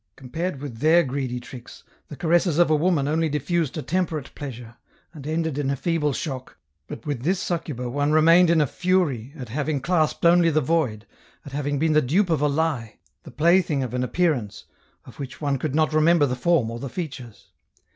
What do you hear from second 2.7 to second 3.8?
a woman only diffused